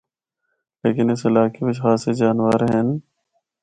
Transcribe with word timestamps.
لیکن 0.83 1.05
اس 1.13 1.21
علاقے 1.29 1.61
بچ 1.65 1.77
خاصے 1.83 2.11
جانور 2.21 2.59
ہن۔ 2.73 2.87